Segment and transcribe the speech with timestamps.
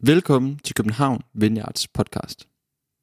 [0.00, 2.48] Velkommen til København Vineyards podcast.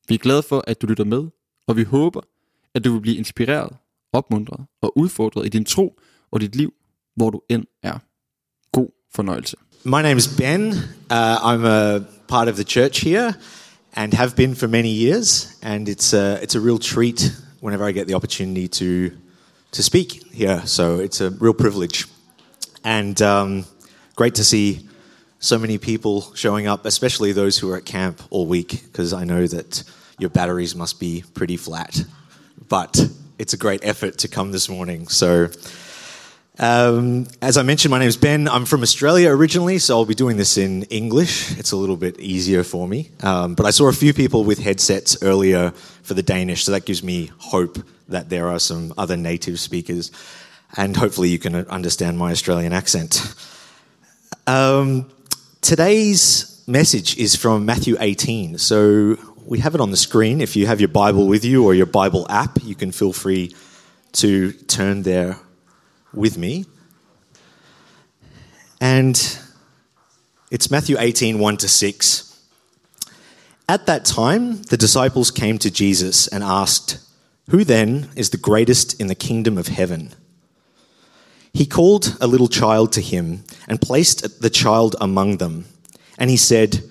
[0.08, 1.24] Vi er glade for, at du lytter med,
[1.68, 2.22] og vi håber,
[2.76, 3.70] at du vil blive inspireret,
[4.14, 6.00] opmuntret og udfordret i din tro
[6.32, 6.74] og dit liv,
[7.16, 7.98] hvor du end er.
[8.72, 9.58] God fornøjelse.
[9.84, 10.68] My name is Ben.
[11.12, 13.34] Uh, I'm a part of the church here
[13.94, 15.50] and have been for many years.
[15.62, 17.32] And it's a, it's a real treat
[17.62, 19.16] whenever I get the opportunity to,
[19.72, 20.62] to speak here.
[20.66, 22.06] So it's a real privilege.
[22.84, 23.66] And um,
[24.16, 24.80] great to see
[25.46, 29.26] so many people showing up, especially those who are at camp all week, because I
[29.26, 29.84] know that
[30.18, 32.04] your batteries must be pretty flat.
[32.68, 35.08] But it's a great effort to come this morning.
[35.08, 35.50] So,
[36.58, 38.48] um, as I mentioned, my name is Ben.
[38.48, 41.56] I'm from Australia originally, so I'll be doing this in English.
[41.60, 43.12] It's a little bit easier for me.
[43.22, 45.72] Um, but I saw a few people with headsets earlier
[46.02, 50.12] for the Danish, so that gives me hope that there are some other native speakers.
[50.76, 53.22] And hopefully, you can understand my Australian accent.
[54.48, 55.12] Um,
[55.66, 58.60] Today's message is from Matthew 18.
[58.60, 60.40] So we have it on the screen.
[60.40, 63.56] If you have your Bible with you or your Bible app, you can feel free
[64.12, 65.40] to turn there
[66.14, 66.68] with me.
[68.80, 69.18] And
[70.52, 72.40] it's Matthew 18, 1 to 6.
[73.68, 77.00] At that time, the disciples came to Jesus and asked,
[77.50, 80.14] Who then is the greatest in the kingdom of heaven?
[81.56, 85.66] He called a little child to him and placed the child among them.
[86.18, 86.84] And he said,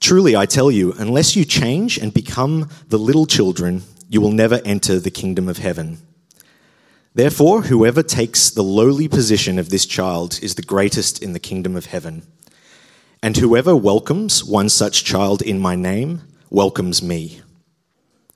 [0.00, 4.60] Truly, I tell you, unless you change and become the little children, you will never
[4.64, 5.98] enter the kingdom of heaven.
[7.14, 11.74] Therefore, whoever takes the lowly position of this child is the greatest in the kingdom
[11.74, 12.22] of heaven.
[13.22, 17.40] And whoever welcomes one such child in my name welcomes me.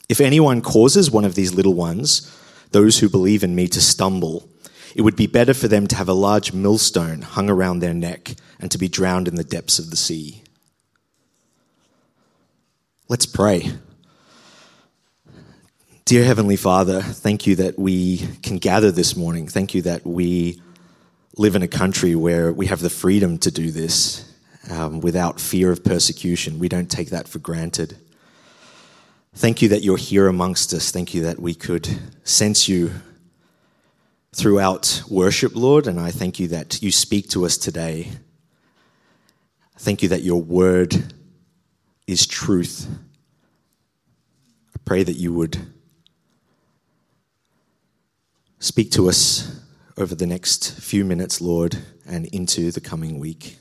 [0.08, 2.30] If anyone causes one of these little ones,
[2.72, 4.48] those who believe in me, to stumble,
[4.94, 8.34] it would be better for them to have a large millstone hung around their neck
[8.60, 10.42] and to be drowned in the depths of the sea.
[13.08, 13.72] Let's pray.
[16.04, 19.46] Dear Heavenly Father, thank you that we can gather this morning.
[19.46, 20.60] Thank you that we
[21.36, 24.30] live in a country where we have the freedom to do this
[24.70, 26.58] um, without fear of persecution.
[26.58, 27.96] We don't take that for granted.
[29.34, 30.90] Thank you that you're here amongst us.
[30.90, 31.88] Thank you that we could
[32.24, 32.92] sense you
[34.34, 38.12] throughout worship, Lord, and I thank you that you speak to us today.
[39.78, 41.12] Thank you that your word
[42.06, 42.88] is truth.
[44.74, 45.58] I pray that you would
[48.58, 49.60] speak to us
[49.96, 53.58] over the next few minutes, Lord, and into the coming week.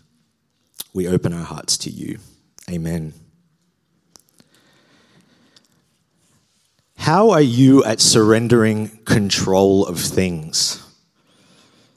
[0.94, 2.20] We open our hearts to you.
[2.70, 3.14] Amen.
[7.01, 10.85] How are you at surrendering control of things?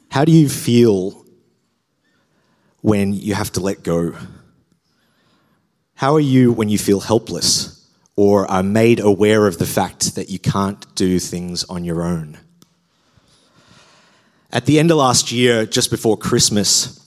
[0.08, 1.26] How do you feel
[2.80, 4.14] when you have to let go?
[5.96, 10.30] How are you when you feel helpless or are made aware of the fact that
[10.30, 12.38] you can't do things on your own?
[14.50, 16.98] At the end of last year, just before Christmas,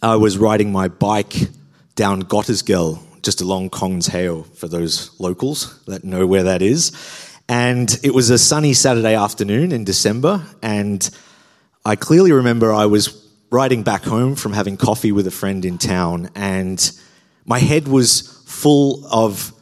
[0.00, 1.34] I was riding my bike
[1.96, 6.92] down Gothersgade just along Kongens Have for those locals that know where that is.
[7.48, 11.08] And it was a sunny Saturday afternoon in December, and
[11.84, 15.78] I clearly remember I was riding back home from having coffee with a friend in
[15.78, 16.90] town, and
[17.44, 19.52] my head was full of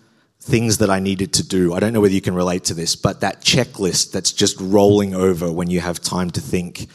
[0.41, 1.75] things that I needed to do.
[1.75, 5.15] I don't know whether you can relate to this, but that checklist that's just rolling
[5.15, 6.86] over when you have time to think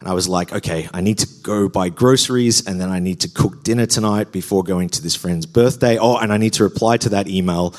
[0.00, 3.20] and I was like, okay, I need to go buy groceries and then I need
[3.20, 5.98] to cook dinner tonight before going to this friend's birthday.
[5.98, 7.74] Oh, and I need to reply to that email.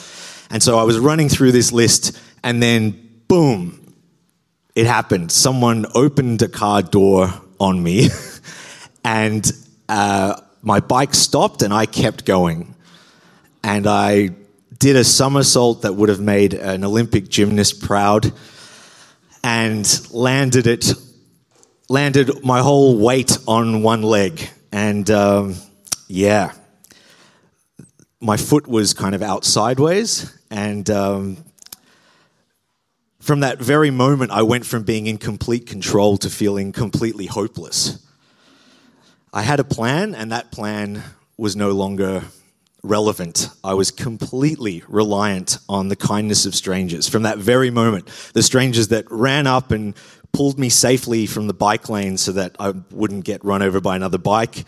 [0.52, 3.96] And so I was running through this list and then boom,
[4.76, 5.32] it happened.
[5.32, 8.10] Someone opened a car door on me
[9.04, 9.52] and
[9.90, 12.76] uh, my bike stopped and I kept going.
[13.64, 14.30] And I
[14.78, 18.32] did a somersault that would have made an Olympic gymnast proud
[19.44, 20.94] and landed it
[21.92, 24.50] landed my whole weight on one leg.
[24.72, 25.56] And um,
[26.08, 26.54] yeah,
[28.22, 30.34] my foot was kind of out sideways.
[30.50, 31.38] And um,
[33.20, 38.04] from that very moment, I went from being in complete control to feeling completely hopeless.
[39.34, 41.04] I had a plan, and that plan
[41.38, 42.24] was no longer
[42.84, 43.50] relevant.
[43.64, 47.08] I was completely reliant on the kindness of strangers.
[47.08, 49.94] From that very moment, the strangers that ran up and
[50.34, 53.96] pulled me safely from the bike lane so that I wouldn't get run over by
[53.96, 54.66] another bike.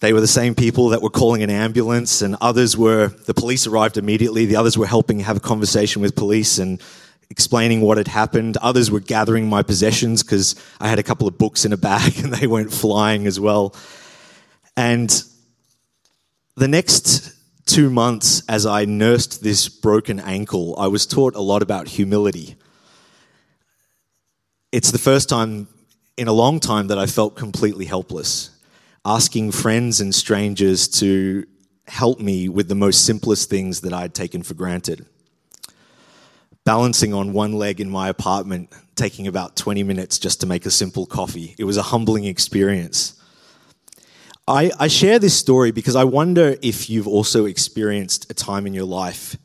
[0.00, 3.66] They were the same people that were calling an ambulance, and others were, the police
[3.66, 4.44] arrived immediately.
[4.44, 6.82] The others were helping have a conversation with police and
[7.30, 8.56] explaining what had happened.
[8.58, 12.18] Others were gathering my possessions because I had a couple of books in a bag
[12.22, 13.74] and they went flying as well.
[14.76, 15.10] And
[16.56, 17.34] the next
[17.66, 22.56] two months, as I nursed this broken ankle, I was taught a lot about humility.
[24.74, 25.68] It's the first time
[26.16, 28.50] in a long time that I felt completely helpless,
[29.04, 31.46] asking friends and strangers to
[31.86, 35.06] help me with the most simplest things that I'd taken for granted.
[36.64, 40.72] Balancing on one leg in my apartment, taking about 20 minutes just to make a
[40.72, 41.54] simple coffee.
[41.56, 43.14] It was a humbling experience.
[44.48, 48.74] I, I share this story because I wonder if you've also experienced a time in
[48.74, 49.36] your life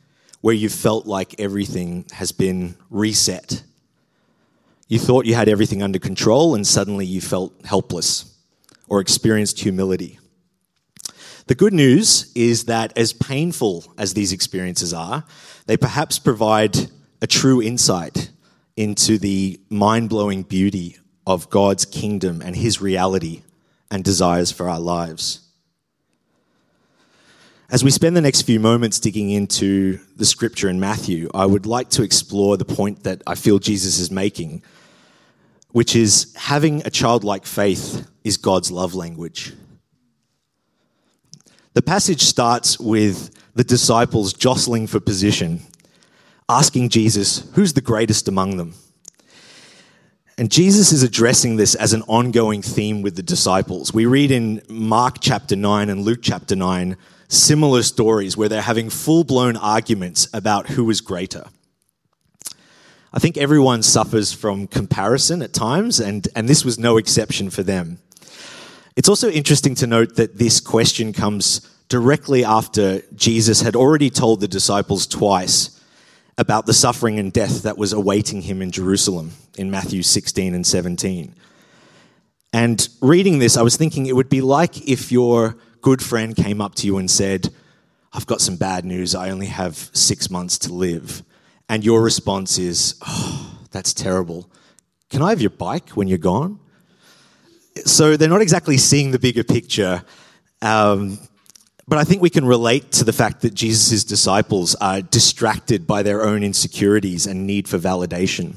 [0.42, 3.62] where you've felt like everything has been reset.
[4.90, 8.36] You thought you had everything under control, and suddenly you felt helpless
[8.88, 10.18] or experienced humility.
[11.46, 15.24] The good news is that, as painful as these experiences are,
[15.68, 16.76] they perhaps provide
[17.22, 18.32] a true insight
[18.76, 20.98] into the mind blowing beauty
[21.28, 23.44] of God's kingdom and His reality
[23.92, 25.42] and desires for our lives.
[27.70, 31.68] As we spend the next few moments digging into the scripture in Matthew, I would
[31.68, 34.64] like to explore the point that I feel Jesus is making,
[35.72, 39.54] which is having a childlike faith is God's love language.
[41.74, 45.62] The passage starts with the disciples jostling for position,
[46.48, 48.74] asking Jesus, Who's the greatest among them?
[50.38, 53.94] And Jesus is addressing this as an ongoing theme with the disciples.
[53.94, 56.96] We read in Mark chapter 9 and Luke chapter 9
[57.28, 61.44] similar stories where they're having full blown arguments about who is greater.
[63.12, 67.64] I think everyone suffers from comparison at times, and, and this was no exception for
[67.64, 67.98] them.
[68.96, 74.42] It's also interesting to note that this question comes directly after Jesus had already told
[74.42, 75.82] the disciples twice
[76.38, 80.66] about the suffering and death that was awaiting him in Jerusalem in Matthew 16 and
[80.66, 81.34] 17.
[82.54, 86.62] And reading this, I was thinking it would be like if your good friend came
[86.62, 87.50] up to you and said,
[88.14, 89.16] I've got some bad news.
[89.16, 91.24] I only have six months to live.
[91.70, 94.52] And your response is, Oh, that's terrible.
[95.10, 96.60] Can I have your bike when you're gone?
[97.86, 100.04] So they're not exactly seeing the bigger picture.
[100.62, 101.20] Um,
[101.88, 106.04] but I think we can relate to the fact that Jesus' disciples are distracted by
[106.04, 108.56] their own insecurities and need for validation.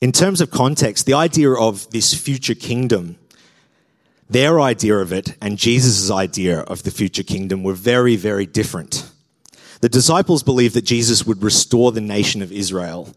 [0.00, 3.16] In terms of context, the idea of this future kingdom,
[4.28, 9.08] their idea of it and Jesus' idea of the future kingdom were very, very different.
[9.84, 13.14] The disciples believed that Jesus would restore the nation of Israel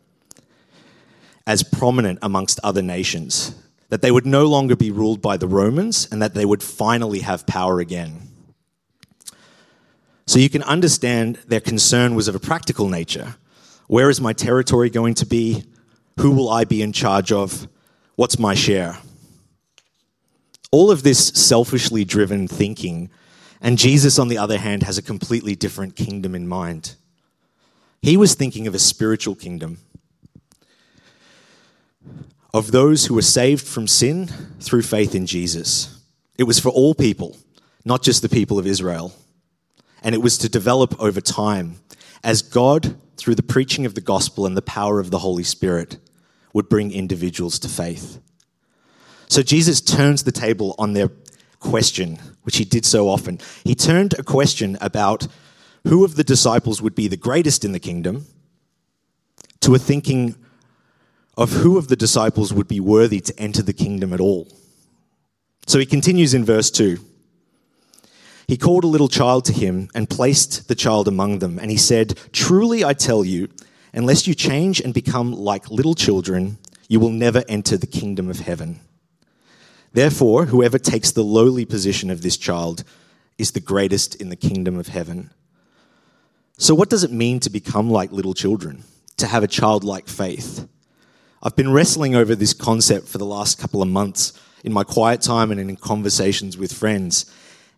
[1.46, 3.56] as prominent amongst other nations,
[3.88, 7.20] that they would no longer be ruled by the Romans, and that they would finally
[7.20, 8.20] have power again.
[10.26, 13.38] So you can understand their concern was of a practical nature.
[13.88, 15.64] Where is my territory going to be?
[16.20, 17.70] Who will I be in charge of?
[18.18, 18.98] What's my share?
[20.72, 23.10] All of this selfishly driven thinking,
[23.62, 26.96] and Jesus, on the other hand, has a completely different kingdom in mind.
[28.02, 29.80] He was thinking of a spiritual kingdom,
[32.54, 34.28] of those who were saved from sin
[34.60, 36.02] through faith in Jesus.
[36.38, 37.38] It was for all people,
[37.84, 39.14] not just the people of Israel
[40.04, 41.80] and it was to develop over time
[42.24, 45.98] as God, through the preaching of the gospel and the power of the Holy Spirit,
[46.54, 48.20] would bring individuals to faith.
[49.28, 51.10] So Jesus turns the table on their
[51.60, 53.38] question, which he did so often.
[53.66, 55.28] He turned a question about
[55.86, 58.26] who of the disciples would be the greatest in the kingdom
[59.60, 60.34] to a thinking
[61.36, 64.48] of who of the disciples would be worthy to enter the kingdom at all.
[65.66, 66.98] So he continues in verse 2.
[68.48, 71.60] He called a little child to him and placed the child among them.
[71.60, 73.50] And he said, Truly I tell you,
[73.94, 78.40] unless you change and become like little children, you will never enter the kingdom of
[78.40, 78.80] heaven.
[79.94, 82.84] Therefore, whoever takes the lowly position of this child
[83.38, 85.32] is the greatest in the kingdom of heaven.
[86.58, 88.84] So, what does it mean to become like little children,
[89.18, 90.68] to have a childlike faith?
[91.42, 95.22] I've been wrestling over this concept for the last couple of months in my quiet
[95.22, 97.32] time and in conversations with friends.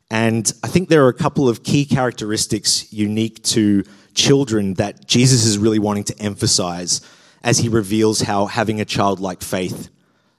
[0.10, 5.46] And I think there are a couple of key characteristics unique to children that Jesus
[5.46, 7.02] is really wanting to emphasize
[7.44, 9.90] as he reveals how having a childlike faith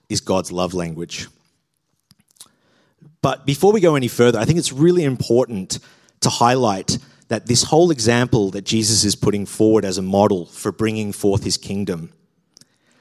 [0.09, 1.29] is God's love language.
[3.23, 5.79] But before we go any further, I think it's really important
[6.21, 6.99] to highlight
[7.29, 11.45] that this whole example that Jesus is putting forward as a model for bringing forth
[11.45, 12.13] his kingdom,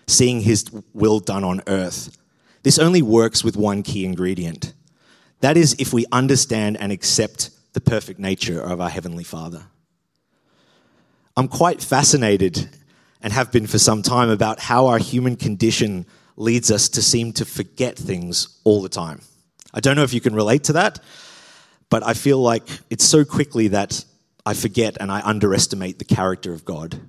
[0.08, 2.16] seeing his will done on earth,
[2.64, 4.74] this only works with one key ingredient
[5.42, 9.64] that is, if we understand and accept the perfect nature of our Heavenly Father.
[11.38, 12.70] I'm quite fascinated
[13.22, 17.32] and have been for some time about how our human condition leads us to seem
[17.34, 19.22] to forget things all the time.
[19.74, 21.00] I don't know if you can relate to that,
[21.90, 24.04] but I feel like it's so quickly that
[24.46, 27.00] I forget and I underestimate the character of God.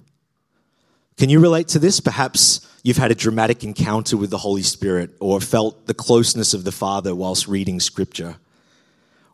[1.17, 2.01] Can you relate to this?
[2.01, 6.65] Perhaps you've had a dramatic encounter with the Holy Spirit or felt the closeness of
[6.65, 8.37] the Father whilst reading Scripture,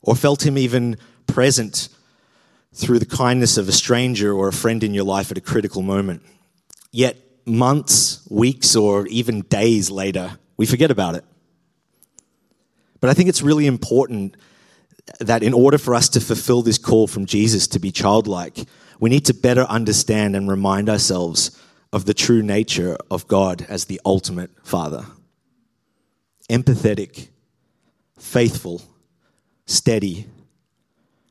[0.02, 1.88] or felt Him even present
[2.72, 5.80] through the kindness of a stranger or a friend in your life at a critical
[5.80, 6.22] moment.
[6.92, 11.24] Yet, months, weeks, or even days later, we forget about it.
[13.00, 14.36] But I think it's really important
[15.20, 18.58] that in order for us to fulfill this call from Jesus to be childlike,
[18.98, 21.62] we need to better understand and remind ourselves
[21.92, 25.06] of the true nature of God as the ultimate Father.
[26.50, 27.28] Empathetic,
[28.18, 28.82] faithful,
[29.66, 30.26] steady,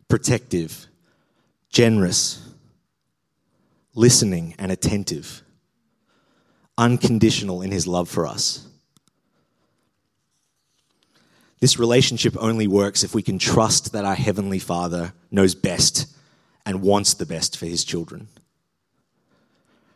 [0.07, 0.87] protective,
[1.69, 2.41] generous,
[3.93, 5.41] listening, and attentive,
[6.77, 8.67] unconditional in his love for us.
[11.59, 16.07] This relationship only works if we can trust that our Heavenly Father knows best
[16.65, 18.27] and wants the best for his children.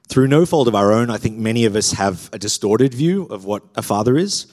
[0.07, 3.25] Through no fault of our own, I think many of us have a distorted view
[3.25, 4.47] of what a father is.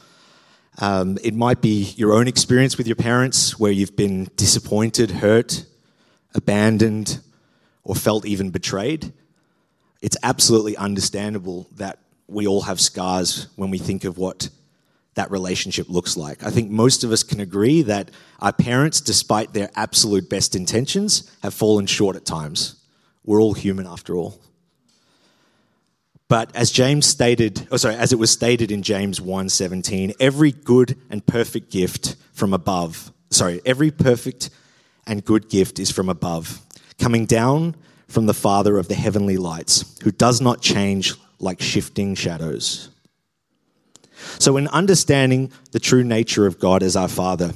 [0.79, 5.65] Um, it might be your own experience with your parents where you've been disappointed, hurt,
[6.35, 7.21] abandoned,
[7.85, 9.13] or felt even betrayed.
[10.03, 14.51] It's absolutely understandable that we all have scars when we think of what
[15.17, 16.45] that relationship looks like.
[16.45, 21.31] I think most of us can agree that our parents, despite their absolute best intentions,
[21.43, 22.77] have fallen short at times.
[23.25, 24.39] We're all human after all.
[26.29, 30.99] But as James stated, oh sorry, as it was stated in James 1:17, every good
[31.09, 34.51] and perfect gift from above, sorry, every perfect
[35.07, 36.61] and good gift is from above,
[36.99, 37.75] coming down
[38.09, 42.91] from the Father of the heavenly lights, who does not change like shifting shadows.
[44.39, 47.53] So, in understanding the true nature of God as our Father,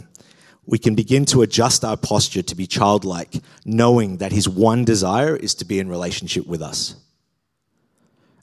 [0.66, 5.36] we can begin to adjust our posture to be childlike, knowing that His one desire
[5.36, 6.94] is to be in relationship with us.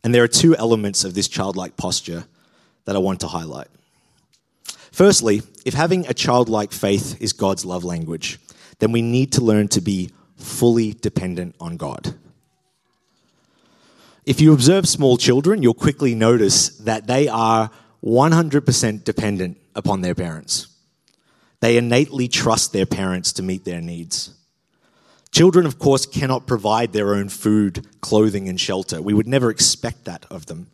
[0.04, 2.26] And there are two elements of this childlike posture
[2.86, 3.68] that I want to highlight.
[4.92, 8.40] Firstly, if having a childlike faith is God's love language,
[8.80, 12.16] then we need to learn to be fully dependent on God.
[14.26, 17.72] If you observe small children, you'll quickly notice that they are
[18.04, 20.68] 100% dependent upon their parents.
[21.60, 24.34] They innately trust their parents to meet their needs.
[25.32, 29.02] Children, of course, cannot provide their own food, clothing, and shelter.
[29.02, 30.68] We would never expect that of them.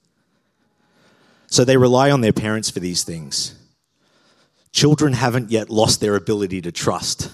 [1.48, 3.56] So they rely on their parents for these things.
[4.72, 7.32] Children haven't yet lost their ability to trust.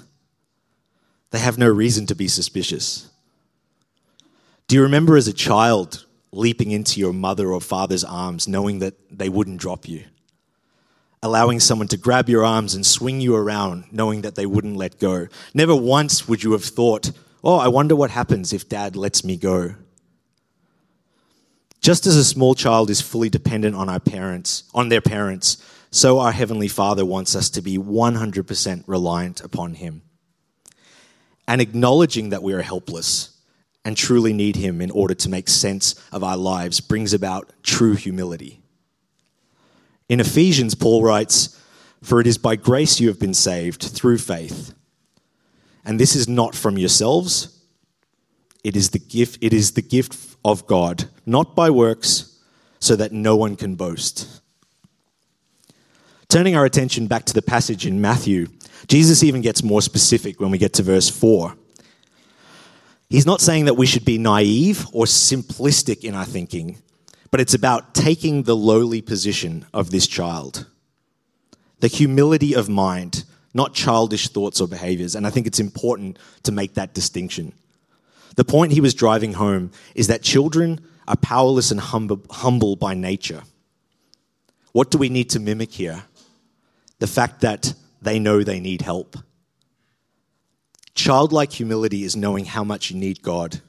[1.31, 3.09] They have no reason to be suspicious.
[4.67, 8.95] Do you remember as a child leaping into your mother or father's arms knowing that
[9.09, 10.03] they wouldn't drop you?
[11.21, 14.99] Allowing someone to grab your arms and swing you around knowing that they wouldn't let
[14.99, 15.27] go.
[15.53, 17.11] Never once would you have thought,
[17.43, 19.75] oh, I wonder what happens if dad lets me go.
[21.81, 25.57] Just as a small child is fully dependent on our parents, on their parents,
[25.91, 30.03] so our heavenly Father wants us to be 100% reliant upon him
[31.47, 33.38] and acknowledging that we are helpless
[33.85, 37.95] and truly need Him in order to make sense of our lives brings about true
[37.95, 38.61] humility.
[40.07, 41.59] In Ephesians, Paul writes,
[42.03, 44.73] For it is by grace you have been saved through faith.
[45.85, 47.55] And this is not from yourselves,
[48.63, 52.39] it is the gift, it is the gift of God, not by works,
[52.79, 54.41] so that no one can boast.
[56.27, 58.47] Turning our attention back to the passage in Matthew,
[58.87, 61.55] Jesus even gets more specific when we get to verse 4.
[63.09, 66.77] He's not saying that we should be naive or simplistic in our thinking,
[67.31, 70.67] but it's about taking the lowly position of this child.
[71.79, 73.23] The humility of mind,
[73.53, 75.15] not childish thoughts or behaviors.
[75.15, 77.53] And I think it's important to make that distinction.
[78.35, 82.93] The point he was driving home is that children are powerless and humble, humble by
[82.93, 83.41] nature.
[84.71, 86.03] What do we need to mimic here?
[86.99, 89.17] The fact that they know they need help.
[90.99, 93.61] Childlike humility is knowing how much you need God.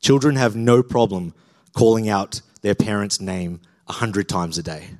[0.00, 1.34] Children have no problem
[1.72, 4.90] calling out their parents' name a hundred times a day.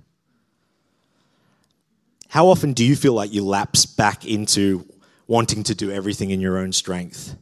[2.31, 4.85] How often do you feel like you lapse back into
[5.29, 7.37] wanting to do everything in your own strength?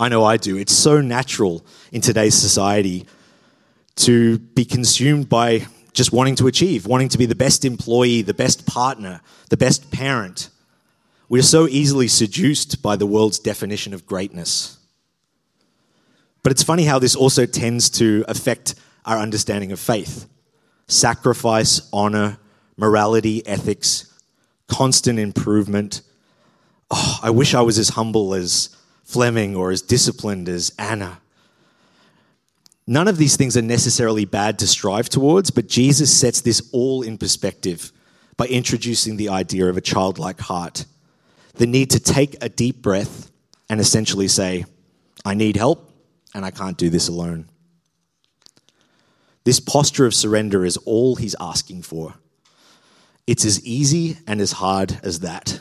[0.00, 0.56] I know I do.
[0.56, 3.04] It's so natural in today's society
[3.96, 8.32] to be consumed by just wanting to achieve, wanting to be the best employee, the
[8.32, 10.48] best partner, the best parent.
[11.32, 14.76] We are so easily seduced by the world's definition of greatness.
[16.42, 18.74] But it's funny how this also tends to affect
[19.06, 20.28] our understanding of faith
[20.88, 22.36] sacrifice, honor,
[22.76, 24.12] morality, ethics,
[24.68, 26.02] constant improvement.
[26.90, 31.22] oh, I wish I was as humble as Fleming or as disciplined as Anna.
[32.86, 37.00] None of these things are necessarily bad to strive towards, but Jesus sets this all
[37.00, 37.90] in perspective
[38.36, 40.84] by introducing the idea of a childlike heart.
[41.54, 43.30] The need to take a deep breath
[43.68, 44.64] and essentially say,
[45.24, 45.90] I need help
[46.34, 47.48] and I can't do this alone.
[49.44, 52.14] This posture of surrender is all he's asking for.
[53.26, 55.60] It's as easy and as hard as that.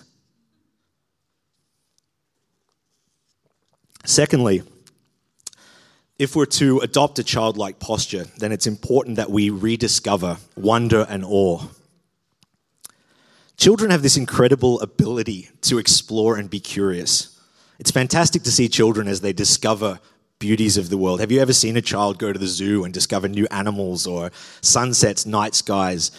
[4.03, 4.63] Secondly,
[6.17, 11.23] if we're to adopt a childlike posture, then it's important that we rediscover wonder and
[11.25, 11.61] awe.
[13.57, 17.39] Children have this incredible ability to explore and be curious.
[17.79, 19.99] It's fantastic to see children as they discover
[20.39, 21.19] beauties of the world.
[21.19, 24.31] Have you ever seen a child go to the zoo and discover new animals or
[24.61, 26.11] sunsets, night skies?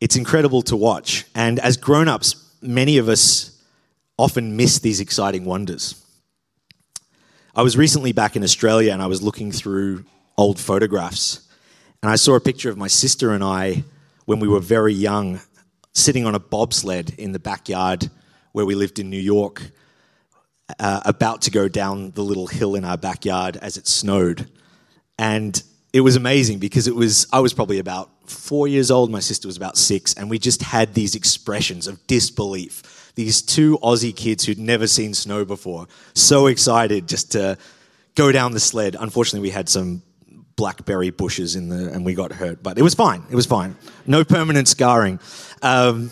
[0.00, 1.24] It's incredible to watch.
[1.34, 3.56] And as grown ups, many of us
[4.18, 6.04] often miss these exciting wonders.
[7.56, 10.04] I was recently back in Australia and I was looking through
[10.36, 11.40] old photographs.
[12.02, 13.84] And I saw a picture of my sister and I
[14.24, 15.40] when we were very young,
[15.94, 18.10] sitting on a bobsled in the backyard
[18.52, 19.62] where we lived in New York,
[20.78, 24.50] uh, about to go down the little hill in our backyard as it snowed.
[25.18, 25.60] And
[25.92, 29.48] it was amazing because it was, I was probably about four years old, my sister
[29.48, 34.44] was about six, and we just had these expressions of disbelief these two Aussie kids
[34.44, 37.56] who'd never seen snow before, so excited just to
[38.14, 38.96] go down the sled.
[38.98, 40.02] Unfortunately, we had some
[40.56, 43.24] blackberry bushes in the, and we got hurt, but it was fine.
[43.30, 43.76] It was fine.
[44.06, 45.18] No permanent scarring.
[45.62, 46.10] Um,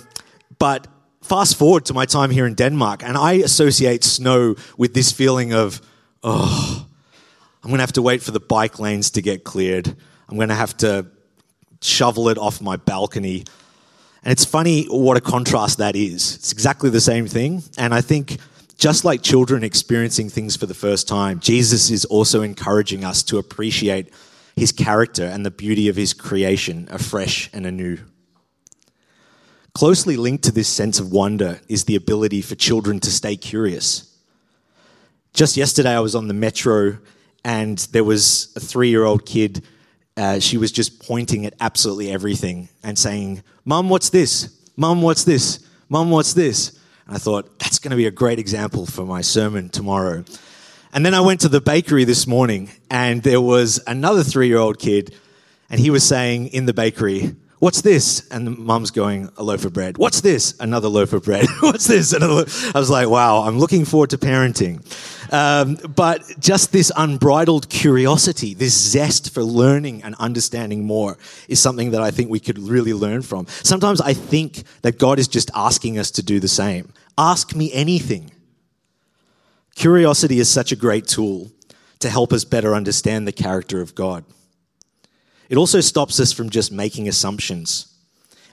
[0.58, 0.86] but
[1.22, 5.52] fast forward to my time here in Denmark, and I associate snow with this feeling
[5.52, 5.80] of,
[6.22, 6.86] oh,
[7.62, 9.88] I'm going to have to wait for the bike lanes to get cleared.
[10.28, 11.06] I'm going to have to
[11.80, 13.44] shovel it off my balcony.
[14.24, 16.36] And it's funny what a contrast that is.
[16.36, 17.62] It's exactly the same thing.
[17.78, 18.38] And I think
[18.76, 23.38] just like children experiencing things for the first time, Jesus is also encouraging us to
[23.38, 24.12] appreciate
[24.56, 27.98] his character and the beauty of his creation afresh and anew.
[29.74, 34.14] Closely linked to this sense of wonder is the ability for children to stay curious.
[35.32, 36.98] Just yesterday, I was on the metro
[37.44, 39.64] and there was a three year old kid
[40.16, 44.58] uh, she was just pointing at absolutely everything and saying, Mum, what's this?
[44.76, 45.66] Mum, what's this?
[45.88, 46.78] Mum, what's this?
[47.06, 50.24] And I thought, that's going to be a great example for my sermon tomorrow.
[50.94, 54.58] And then I went to the bakery this morning and there was another three year
[54.58, 55.14] old kid
[55.70, 58.28] and he was saying in the bakery, What's this?
[58.28, 59.96] And the mum's going, A loaf of bread.
[59.96, 60.54] What's this?
[60.60, 61.46] Another loaf of bread.
[61.60, 62.12] What's this?
[62.12, 64.82] Another I was like, Wow, I'm looking forward to parenting.
[65.32, 71.16] Um, but just this unbridled curiosity, this zest for learning and understanding more
[71.48, 73.46] is something that I think we could really learn from.
[73.46, 76.92] Sometimes I think that God is just asking us to do the same.
[77.16, 78.32] Ask me anything.
[79.74, 81.50] Curiosity is such a great tool
[82.00, 84.24] to help us better understand the character of God.
[85.48, 87.94] It also stops us from just making assumptions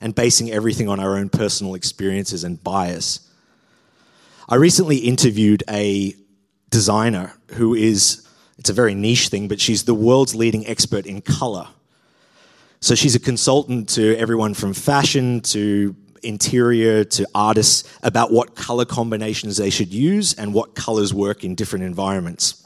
[0.01, 3.27] and basing everything on our own personal experiences and bias.
[4.47, 6.15] I recently interviewed a
[6.69, 8.27] designer who is,
[8.57, 11.67] it's a very niche thing, but she's the world's leading expert in color.
[12.81, 18.85] So she's a consultant to everyone from fashion to interior to artists about what color
[18.85, 22.65] combinations they should use and what colors work in different environments.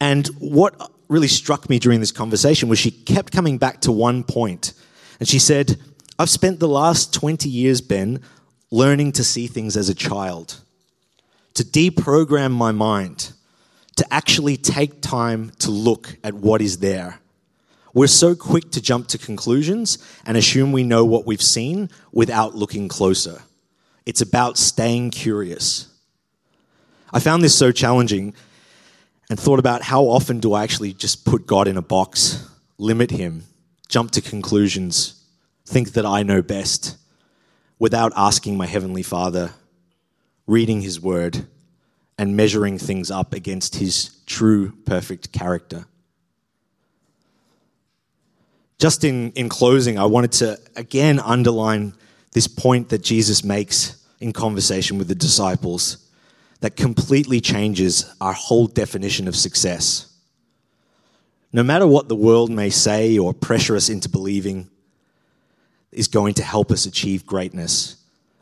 [0.00, 4.24] And what really struck me during this conversation was she kept coming back to one
[4.24, 4.72] point.
[5.20, 5.78] And she said,
[6.18, 8.20] I've spent the last 20 years, Ben,
[8.70, 10.60] learning to see things as a child,
[11.54, 13.32] to deprogram my mind,
[13.96, 17.20] to actually take time to look at what is there.
[17.96, 22.54] We're so quick to jump to conclusions and assume we know what we've seen without
[22.54, 23.40] looking closer.
[24.04, 25.88] It's about staying curious.
[27.10, 28.34] I found this so challenging
[29.30, 33.12] and thought about how often do I actually just put God in a box, limit
[33.12, 33.44] Him,
[33.88, 35.24] jump to conclusions,
[35.64, 36.98] think that I know best,
[37.78, 39.52] without asking my Heavenly Father,
[40.46, 41.46] reading His Word,
[42.18, 45.86] and measuring things up against His true, perfect character.
[48.78, 51.94] Just in, in closing, I wanted to again underline
[52.32, 56.10] this point that Jesus makes in conversation with the disciples
[56.60, 60.12] that completely changes our whole definition of success.
[61.52, 64.68] No matter what the world may say or pressure us into believing,
[65.92, 67.96] is going to help us achieve greatness.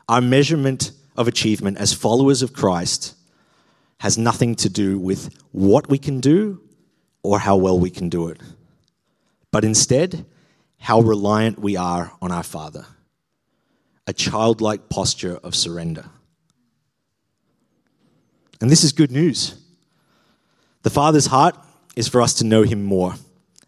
[0.09, 3.15] Our measurement of achievement as followers of Christ
[3.99, 6.61] has nothing to do with what we can do
[7.23, 8.39] or how well we can do it,
[9.55, 10.25] but instead,
[10.79, 12.85] how reliant we are on our Father.
[14.05, 16.07] A childlike posture of surrender.
[18.59, 19.55] And this is good news.
[20.81, 21.55] The Father's heart
[21.95, 23.13] is for us to know Him more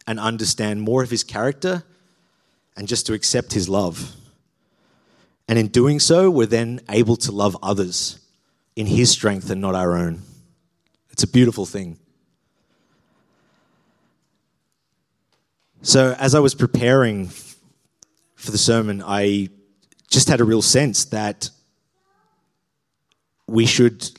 [0.06, 1.86] and understand more of His character
[2.76, 4.14] and just to accept His love.
[5.48, 8.20] And in doing so, we're then able to love others
[8.76, 10.24] in His strength and not our own.
[11.12, 11.98] It's a beautiful thing.
[15.82, 17.28] So, as I was preparing
[18.36, 19.50] for the sermon, I
[20.10, 21.50] just had a real sense that
[23.48, 24.10] we should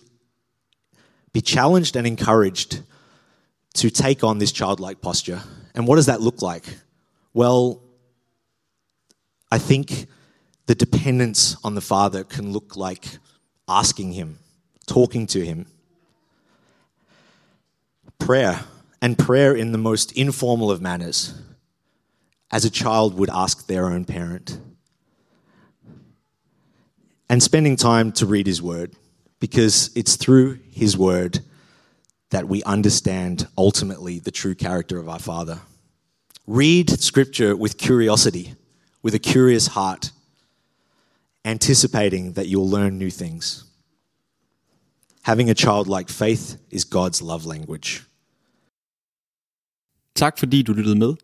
[1.33, 2.81] be challenged and encouraged
[3.75, 5.42] to take on this childlike posture.
[5.75, 6.64] And what does that look like?
[7.35, 7.83] Well,
[9.51, 10.07] I think
[10.66, 13.07] the dependence on the Father can look like
[13.68, 14.38] asking Him,
[14.87, 15.66] talking to Him,
[18.18, 18.61] prayer,
[19.01, 21.35] and prayer in the most informal of manners,
[22.51, 24.59] as a child would ask their own parent.
[27.29, 28.95] And spending time to read His Word,
[29.39, 31.41] because it's through His Word
[32.31, 35.61] that we understand ultimately the true character of our Father.
[36.47, 38.55] Read Scripture with curiosity,
[39.03, 40.13] with a curious heart,
[41.45, 43.65] anticipating that you'll learn new things.
[45.23, 48.03] Having a childlike faith is God's love language.
[50.15, 51.17] Tak fordi du lyttede med.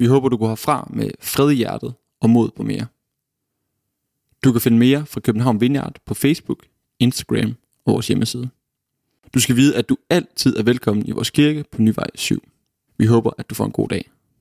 [0.00, 2.86] Vi håber, du går herfra med fred i hjertet og mod på mere.
[4.44, 6.66] Du kan finde mere fra København Vineyard på Facebook,
[6.98, 8.48] Instagram og vores hjemmeside.
[9.34, 12.42] Du skal vide, at du altid er velkommen i vores kirke på Nyvej 7.
[12.98, 14.10] Vi håber, at du får en god dag.